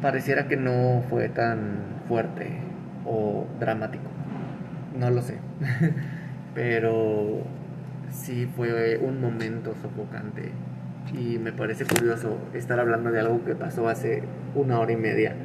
pareciera 0.00 0.46
que 0.46 0.56
no 0.56 1.02
fue 1.10 1.28
tan 1.28 1.78
fuerte 2.08 2.58
o 3.04 3.46
dramático. 3.58 4.08
No 4.98 5.10
lo 5.10 5.20
sé. 5.20 5.38
pero 6.54 7.42
sí 8.16 8.46
fue 8.56 8.98
un 8.98 9.20
momento 9.20 9.74
sofocante. 9.82 10.50
Y 11.12 11.38
me 11.38 11.52
parece 11.52 11.84
curioso 11.84 12.38
estar 12.52 12.80
hablando 12.80 13.10
de 13.10 13.20
algo 13.20 13.44
que 13.44 13.54
pasó 13.54 13.88
hace 13.88 14.22
una 14.54 14.80
hora 14.80 14.92
y 14.92 14.96
media 14.96 15.36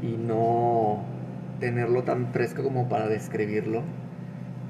y 0.00 0.16
no 0.16 1.04
tenerlo 1.58 2.04
tan 2.04 2.28
fresco 2.32 2.62
como 2.62 2.88
para 2.88 3.08
describirlo 3.08 3.82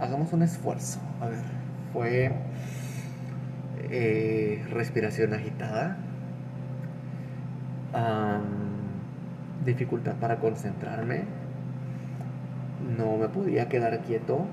hagamos 0.00 0.32
un 0.32 0.42
esfuerzo. 0.42 1.00
A 1.20 1.26
ver, 1.26 1.38
fue 1.92 2.32
eh, 3.90 4.64
respiración 4.70 5.34
agitada, 5.34 5.96
dificultad 9.64 10.14
para 10.16 10.36
concentrarme, 10.38 11.24
no 12.96 13.16
me 13.16 13.28
podía 13.28 13.68
quedar 13.68 14.00
quieto, 14.00 14.46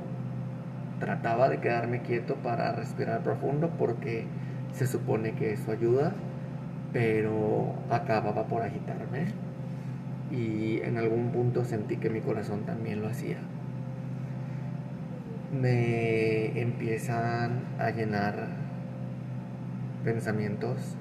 trataba 0.99 1.49
de 1.49 1.59
quedarme 1.59 2.01
quieto 2.01 2.35
para 2.35 2.71
respirar 2.71 3.21
profundo 3.21 3.71
porque 3.77 4.25
se 4.73 4.87
supone 4.87 5.33
que 5.33 5.53
eso 5.53 5.71
ayuda, 5.71 6.13
pero 6.93 7.73
acababa 7.89 8.47
por 8.47 8.63
agitarme 8.63 9.25
y 10.31 10.81
en 10.81 10.97
algún 10.97 11.31
punto 11.31 11.63
sentí 11.63 11.97
que 11.97 12.09
mi 12.09 12.21
corazón 12.21 12.65
también 12.65 13.01
lo 13.01 13.07
hacía. 13.07 13.37
Me 15.61 16.59
empiezan 16.59 17.63
a 17.79 17.91
llenar 17.91 18.47
pensamientos 20.03 20.97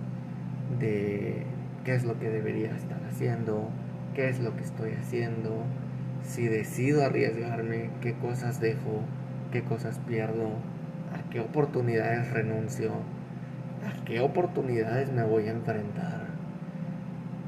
de 0.79 1.45
qué 1.85 1.95
es 1.95 2.05
lo 2.05 2.19
que 2.19 2.31
debería 2.31 2.75
estar 2.75 3.01
haciendo, 3.11 3.69
qué 4.15 4.29
es 4.29 4.41
lo 4.41 4.57
que 4.57 4.63
estoy 4.63 4.93
haciendo, 4.93 5.65
si 6.23 6.47
decido 6.47 7.05
arriesgarme, 7.05 7.91
qué 8.01 8.15
cosas 8.15 8.61
dejo, 8.61 9.03
qué 9.54 9.62
cosas 9.62 10.00
pierdo, 10.00 10.49
a 11.12 11.30
qué 11.30 11.38
oportunidades 11.38 12.28
renuncio, 12.32 12.90
a 12.90 14.04
qué 14.04 14.18
oportunidades 14.18 15.12
me 15.12 15.23
voy 15.23 15.46
a 15.46 15.52
enfrentar, 15.52 16.23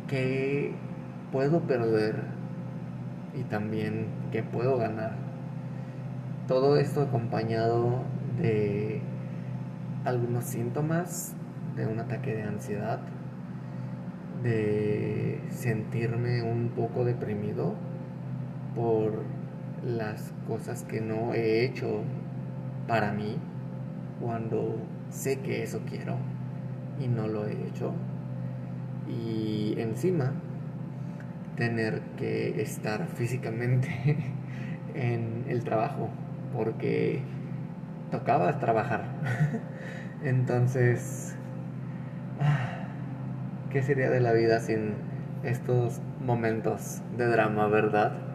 qué 0.06 0.72
puedo 1.32 1.62
perder 1.62 2.22
y 3.34 3.42
también 3.42 4.06
qué 4.30 4.44
puedo 4.44 4.78
ganar. 4.78 5.14
Todo 6.46 6.76
esto 6.76 7.02
acompañado 7.02 8.04
de 8.40 9.00
algunos 10.04 10.44
síntomas 10.44 11.34
de 11.74 11.88
un 11.88 11.98
ataque 11.98 12.36
de 12.36 12.44
ansiedad, 12.44 13.00
de 14.44 15.40
sentirme 15.50 16.44
un 16.44 16.68
poco 16.68 17.04
deprimido 17.04 17.74
por 18.76 19.24
las 19.86 20.32
cosas 20.48 20.82
que 20.82 21.00
no 21.00 21.32
he 21.32 21.64
hecho 21.64 22.02
para 22.88 23.12
mí 23.12 23.36
cuando 24.20 24.76
sé 25.10 25.38
que 25.40 25.62
eso 25.62 25.80
quiero 25.88 26.16
y 27.00 27.06
no 27.06 27.28
lo 27.28 27.46
he 27.46 27.52
hecho. 27.68 27.94
Y 29.08 29.74
encima 29.78 30.32
tener 31.56 32.00
que 32.16 32.60
estar 32.60 33.06
físicamente 33.06 33.88
en 34.94 35.44
el 35.48 35.62
trabajo 35.62 36.10
porque 36.52 37.22
tocaba 38.10 38.58
trabajar. 38.58 39.04
Entonces, 40.24 41.36
ah, 42.40 42.88
¿qué 43.70 43.82
sería 43.82 44.10
de 44.10 44.20
la 44.20 44.32
vida 44.32 44.60
sin 44.60 44.94
estos 45.44 46.00
momentos 46.20 47.02
de 47.16 47.26
drama, 47.26 47.68
verdad? 47.68 48.25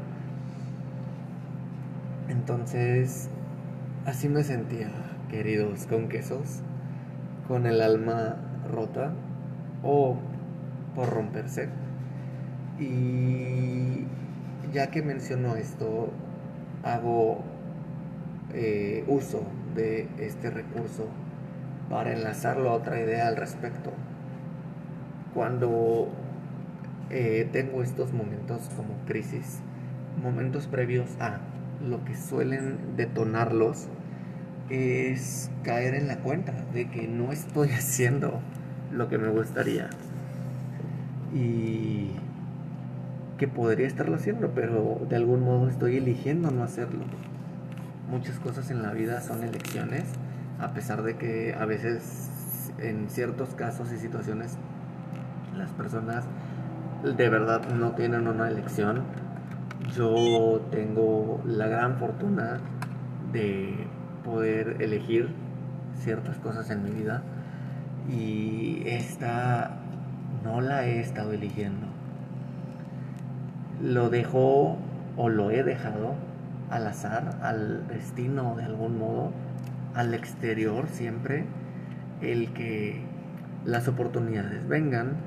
Entonces, 2.41 3.29
así 4.07 4.27
me 4.27 4.43
sentía, 4.43 4.89
queridos 5.29 5.85
con 5.85 6.09
quesos, 6.09 6.63
con 7.47 7.67
el 7.67 7.83
alma 7.83 8.37
rota 8.67 9.13
o 9.83 10.17
por 10.95 11.11
romperse. 11.11 11.69
Y 12.79 14.07
ya 14.73 14.89
que 14.89 15.03
menciono 15.03 15.55
esto, 15.55 16.09
hago 16.81 17.43
eh, 18.55 19.05
uso 19.07 19.43
de 19.75 20.07
este 20.17 20.49
recurso 20.49 21.09
para 21.91 22.11
enlazarlo 22.11 22.71
a 22.71 22.73
otra 22.73 22.99
idea 22.99 23.27
al 23.27 23.35
respecto. 23.35 23.91
Cuando 25.35 26.09
eh, 27.11 27.47
tengo 27.51 27.83
estos 27.83 28.13
momentos 28.13 28.67
como 28.75 28.95
crisis, 29.05 29.59
momentos 30.23 30.65
previos 30.65 31.07
a 31.19 31.37
lo 31.87 32.03
que 32.05 32.15
suelen 32.15 32.95
detonarlos, 32.97 33.87
es 34.69 35.51
caer 35.63 35.95
en 35.95 36.07
la 36.07 36.17
cuenta 36.17 36.53
de 36.73 36.89
que 36.89 37.07
no 37.07 37.31
estoy 37.31 37.69
haciendo 37.71 38.39
lo 38.91 39.07
que 39.09 39.17
me 39.17 39.29
gustaría 39.29 39.89
y 41.33 42.11
que 43.37 43.47
podría 43.47 43.87
estarlo 43.87 44.15
haciendo, 44.15 44.51
pero 44.53 45.01
de 45.09 45.15
algún 45.15 45.43
modo 45.43 45.67
estoy 45.67 45.97
eligiendo 45.97 46.51
no 46.51 46.63
hacerlo. 46.63 47.05
Muchas 48.09 48.39
cosas 48.39 48.69
en 48.69 48.83
la 48.83 48.91
vida 48.91 49.21
son 49.21 49.43
elecciones, 49.43 50.03
a 50.59 50.73
pesar 50.73 51.01
de 51.01 51.15
que 51.15 51.55
a 51.57 51.65
veces 51.65 52.71
en 52.77 53.09
ciertos 53.09 53.55
casos 53.55 53.91
y 53.91 53.97
situaciones 53.97 54.57
las 55.55 55.71
personas 55.71 56.25
de 57.03 57.29
verdad 57.29 57.61
no 57.73 57.91
tienen 57.91 58.27
una 58.27 58.47
elección. 58.47 59.03
Yo 59.95 60.61
tengo 60.71 61.41
la 61.45 61.67
gran 61.67 61.97
fortuna 61.97 62.59
de 63.33 63.75
poder 64.23 64.77
elegir 64.79 65.29
ciertas 65.95 66.37
cosas 66.37 66.69
en 66.69 66.83
mi 66.83 66.91
vida 66.91 67.23
y 68.09 68.83
esta 68.85 69.79
no 70.45 70.61
la 70.61 70.85
he 70.85 71.01
estado 71.01 71.33
eligiendo. 71.33 71.87
Lo 73.81 74.09
dejo 74.09 74.77
o 75.17 75.27
lo 75.27 75.51
he 75.51 75.63
dejado 75.63 76.15
al 76.69 76.87
azar, 76.87 77.37
al 77.41 77.85
destino 77.87 78.55
de 78.55 78.63
algún 78.63 78.97
modo, 78.97 79.31
al 79.93 80.13
exterior 80.13 80.87
siempre, 80.87 81.43
el 82.21 82.53
que 82.53 83.01
las 83.65 83.89
oportunidades 83.89 84.67
vengan, 84.69 85.17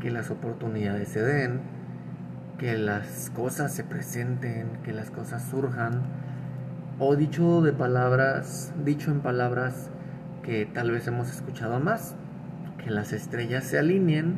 que 0.00 0.10
las 0.10 0.30
oportunidades 0.30 1.08
se 1.08 1.22
den, 1.22 1.60
que 2.58 2.78
las 2.78 3.30
cosas 3.30 3.72
se 3.72 3.84
presenten, 3.84 4.68
que 4.84 4.92
las 4.92 5.10
cosas 5.10 5.44
surjan, 5.44 6.02
o 6.98 7.16
dicho 7.16 7.62
de 7.62 7.72
palabras, 7.72 8.72
dicho 8.84 9.10
en 9.10 9.20
palabras 9.20 9.90
que 10.42 10.66
tal 10.66 10.90
vez 10.92 11.06
hemos 11.08 11.30
escuchado 11.30 11.80
más, 11.80 12.14
que 12.82 12.90
las 12.90 13.12
estrellas 13.12 13.64
se 13.64 13.78
alineen 13.78 14.36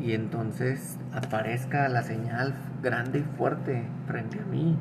y 0.00 0.12
entonces 0.12 0.98
aparezca 1.12 1.88
la 1.88 2.02
señal 2.02 2.54
grande 2.82 3.20
y 3.20 3.36
fuerte 3.36 3.84
frente 4.06 4.38
a 4.40 4.44
mí. 4.44 4.76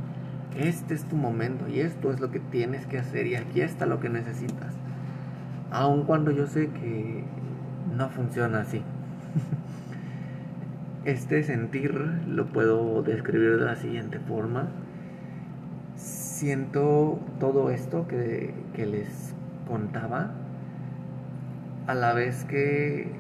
Este 0.56 0.94
es 0.94 1.06
tu 1.06 1.16
momento 1.16 1.68
y 1.68 1.80
esto 1.80 2.12
es 2.12 2.20
lo 2.20 2.32
que 2.32 2.40
tienes 2.40 2.86
que 2.86 3.00
hacer 3.00 3.28
y 3.28 3.36
aquí 3.36 3.62
está 3.62 3.86
lo 3.86 4.00
que 4.00 4.10
necesitas. 4.10 4.74
Aun 5.72 6.04
cuando 6.04 6.32
yo 6.32 6.48
sé 6.48 6.70
que 6.70 7.24
no 7.96 8.10
funciona 8.10 8.62
así. 8.62 8.82
Este 11.10 11.42
sentir 11.42 11.92
lo 12.28 12.46
puedo 12.46 13.02
describir 13.02 13.58
de 13.58 13.66
la 13.66 13.76
siguiente 13.76 14.20
forma. 14.20 14.68
Siento 15.96 17.20
todo 17.40 17.72
esto 17.72 18.08
que, 18.08 18.54
les 18.78 19.34
contaba 19.68 20.30
a 21.88 21.96
la 21.96 22.14
vez 22.14 22.46
que 22.46 23.12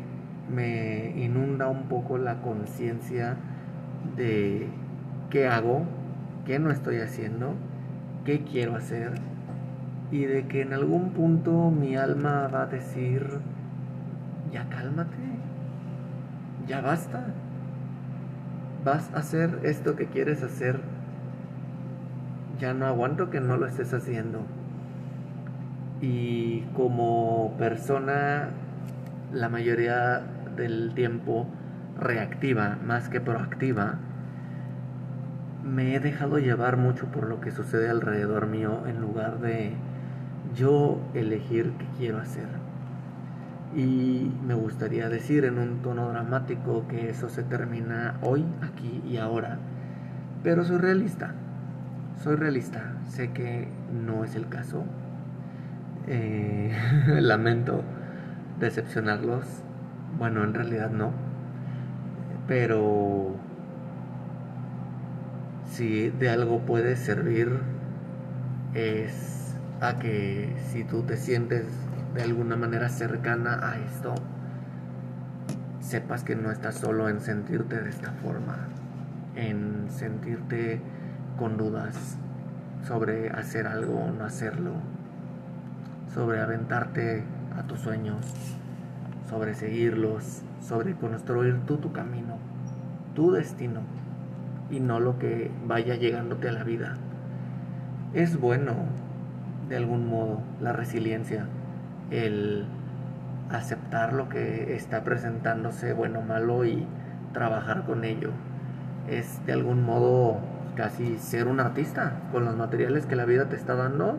me 0.53 1.19
inunda 1.19 1.67
un 1.67 1.85
poco 1.87 2.19
la 2.19 2.43
conciencia 2.43 3.37
de 4.15 4.67
qué 5.31 5.47
hago, 5.47 5.81
qué 6.45 6.59
no 6.59 6.69
estoy 6.69 6.97
haciendo, 6.97 7.55
qué 8.23 8.43
quiero 8.43 8.75
hacer 8.75 9.13
y 10.11 10.25
de 10.25 10.45
que 10.45 10.61
en 10.61 10.73
algún 10.73 11.09
punto 11.13 11.71
mi 11.71 11.95
alma 11.95 12.49
va 12.53 12.61
a 12.61 12.67
decir, 12.67 13.39
ya 14.51 14.69
cálmate, 14.69 15.17
ya 16.67 16.81
basta, 16.81 17.25
vas 18.83 19.11
a 19.13 19.19
hacer 19.19 19.59
esto 19.63 19.95
que 19.95 20.07
quieres 20.07 20.43
hacer, 20.43 20.79
ya 22.59 22.73
no 22.73 22.85
aguanto 22.85 23.29
que 23.29 23.39
no 23.39 23.57
lo 23.57 23.65
estés 23.65 23.93
haciendo 23.93 24.45
y 26.01 26.61
como 26.75 27.55
persona 27.57 28.49
la 29.33 29.49
mayoría 29.49 30.21
del 30.55 30.93
tiempo 30.93 31.47
reactiva 31.99 32.77
más 32.85 33.09
que 33.09 33.19
proactiva, 33.19 33.95
me 35.63 35.95
he 35.95 35.99
dejado 35.99 36.39
llevar 36.39 36.77
mucho 36.77 37.07
por 37.07 37.27
lo 37.27 37.41
que 37.41 37.51
sucede 37.51 37.89
alrededor 37.89 38.47
mío 38.47 38.83
en 38.87 39.01
lugar 39.01 39.39
de 39.39 39.73
yo 40.55 40.99
elegir 41.13 41.73
qué 41.77 41.85
quiero 41.97 42.17
hacer. 42.19 42.47
Y 43.75 44.31
me 44.45 44.55
gustaría 44.55 45.09
decir 45.09 45.45
en 45.45 45.59
un 45.59 45.81
tono 45.81 46.09
dramático 46.09 46.87
que 46.87 47.09
eso 47.09 47.29
se 47.29 47.43
termina 47.43 48.17
hoy, 48.21 48.45
aquí 48.61 49.01
y 49.07 49.17
ahora. 49.17 49.59
Pero 50.43 50.63
soy 50.63 50.77
realista. 50.77 51.33
Soy 52.23 52.35
realista. 52.35 52.93
Sé 53.07 53.31
que 53.31 53.67
no 53.93 54.23
es 54.23 54.35
el 54.35 54.49
caso. 54.49 54.83
Eh, 56.07 56.75
lamento 57.21 57.83
decepcionarlos. 58.59 59.45
Bueno, 60.17 60.43
en 60.43 60.53
realidad 60.53 60.89
no. 60.89 61.11
Pero 62.47 63.35
si 65.65 66.09
de 66.09 66.29
algo 66.29 66.59
puede 66.65 66.95
servir 66.95 67.59
es 68.73 69.55
a 69.81 69.97
que 69.99 70.53
si 70.71 70.83
tú 70.83 71.03
te 71.03 71.15
sientes 71.15 71.65
de 72.13 72.23
alguna 72.23 72.55
manera 72.55 72.89
cercana 72.89 73.59
a 73.69 73.77
esto, 73.79 74.15
sepas 75.79 76.23
que 76.23 76.35
no 76.35 76.51
estás 76.51 76.75
solo 76.75 77.09
en 77.09 77.19
sentirte 77.19 77.81
de 77.81 77.89
esta 77.89 78.11
forma, 78.11 78.57
en 79.35 79.87
sentirte 79.89 80.81
con 81.37 81.57
dudas 81.57 82.17
sobre 82.87 83.29
hacer 83.29 83.67
algo 83.67 83.99
o 83.99 84.11
no 84.11 84.25
hacerlo 84.25 84.73
sobre 86.13 86.41
aventarte 86.41 87.23
a 87.57 87.63
tus 87.63 87.79
sueños, 87.79 88.25
sobre 89.29 89.53
seguirlos, 89.53 90.41
sobre 90.61 90.95
construir 90.95 91.59
tú 91.65 91.77
tu 91.77 91.91
camino, 91.91 92.37
tu 93.15 93.31
destino 93.31 93.81
y 94.71 94.79
no 94.79 94.99
lo 94.99 95.19
que 95.19 95.51
vaya 95.65 95.95
llegándote 95.95 96.49
a 96.49 96.51
la 96.51 96.63
vida. 96.63 96.97
Es 98.13 98.39
bueno, 98.39 98.73
de 99.67 99.77
algún 99.77 100.07
modo, 100.07 100.41
la 100.59 100.73
resiliencia, 100.73 101.45
el 102.11 102.65
aceptar 103.49 104.13
lo 104.13 104.29
que 104.29 104.75
está 104.75 105.03
presentándose, 105.03 105.93
bueno 105.93 106.19
o 106.19 106.21
malo, 106.23 106.65
y 106.65 106.85
trabajar 107.33 107.85
con 107.85 108.03
ello. 108.03 108.31
Es 109.07 109.45
de 109.45 109.53
algún 109.53 109.83
modo 109.83 110.39
casi 110.75 111.17
ser 111.17 111.47
un 111.47 111.59
artista 111.59 112.13
con 112.31 112.45
los 112.45 112.55
materiales 112.55 113.05
que 113.05 113.15
la 113.15 113.25
vida 113.25 113.49
te 113.49 113.55
está 113.55 113.75
dando 113.75 114.17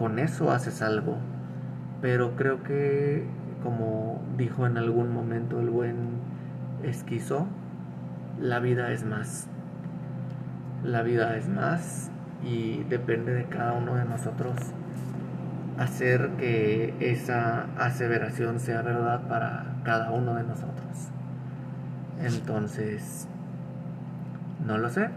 con 0.00 0.18
eso 0.18 0.50
haces 0.50 0.80
algo. 0.80 1.18
Pero 2.00 2.34
creo 2.34 2.62
que, 2.62 3.26
como 3.62 4.22
dijo 4.38 4.66
en 4.66 4.78
algún 4.78 5.12
momento 5.12 5.60
el 5.60 5.68
buen 5.68 5.96
esquizo, 6.82 7.46
la 8.40 8.58
vida 8.60 8.92
es 8.92 9.04
más. 9.04 9.46
La 10.82 11.02
vida 11.02 11.36
es 11.36 11.48
más 11.50 12.10
y 12.42 12.82
depende 12.84 13.34
de 13.34 13.44
cada 13.44 13.74
uno 13.74 13.96
de 13.96 14.06
nosotros 14.06 14.54
hacer 15.80 16.28
que 16.36 16.94
esa 17.00 17.64
aseveración 17.78 18.60
sea 18.60 18.82
verdad 18.82 19.22
para 19.28 19.64
cada 19.82 20.10
uno 20.10 20.34
de 20.34 20.42
nosotros. 20.42 21.08
Entonces, 22.22 23.26
no 24.66 24.76
lo 24.76 24.90
sé. 24.90 25.08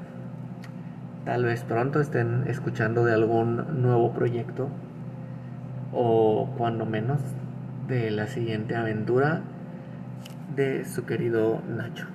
Tal 1.26 1.44
vez 1.44 1.64
pronto 1.64 2.00
estén 2.00 2.46
escuchando 2.48 3.04
de 3.04 3.14
algún 3.14 3.82
nuevo 3.82 4.14
proyecto 4.14 4.70
o 5.92 6.50
cuando 6.58 6.86
menos 6.86 7.20
de 7.90 8.10
la 8.10 8.28
siguiente 8.28 8.78
aventura 8.78 9.42
de 10.56 10.86
su 10.86 11.06
querido 11.06 11.62
Nacho. 11.68 12.08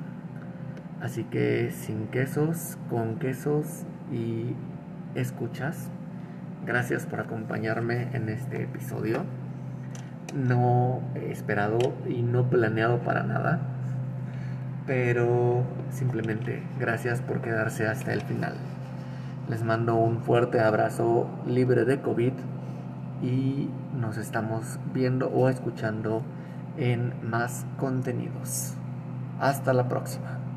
Así 1.03 1.25
que 1.25 1.71
sin 1.71 2.07
quesos, 2.07 2.79
con 2.89 3.17
quesos 3.17 3.85
y 4.11 4.55
escuchas, 5.15 5.91
gracias 6.68 7.07
por 7.07 7.18
acompañarme 7.18 8.09
en 8.12 8.28
este 8.28 8.64
episodio. 8.64 9.24
No 10.37 11.00
esperado 11.14 11.78
y 12.07 12.20
no 12.20 12.50
planeado 12.50 12.98
para 12.98 13.22
nada, 13.22 13.61
pero 14.87 15.64
simplemente 15.90 16.62
gracias 16.78 17.22
por 17.22 17.40
quedarse 17.40 17.87
hasta 17.87 18.12
el 18.12 18.20
final. 18.20 18.52
Les 19.48 19.64
mando 19.64 19.94
un 19.94 20.20
fuerte 20.20 20.61
abrazo 20.61 21.26
libre 21.46 21.87
de 21.87 22.02
COVID 22.02 22.35
y 23.22 23.70
nos 23.98 24.18
estamos 24.18 24.78
viendo 24.92 25.28
o 25.28 25.48
escuchando 25.48 26.20
en 26.76 27.14
más 27.22 27.64
contenidos. 27.78 28.74
Hasta 29.40 29.72
la 29.72 29.88
próxima. 29.88 30.48